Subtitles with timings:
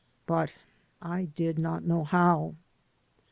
[0.25, 0.51] But
[0.99, 2.55] I did not know how.